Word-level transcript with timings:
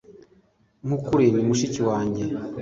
Nkukuri, 0.85 1.25
ni 1.33 1.43
mushiki 1.47 1.81
wanjye. 1.89 2.23